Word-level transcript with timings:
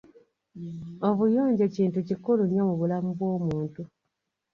Obuyonjo 1.07 1.65
kintu 1.75 1.99
kikulu 2.07 2.41
nnyo 2.45 2.63
mu 2.69 2.75
bulamu 2.79 3.09
bw'omuntu. 3.17 3.81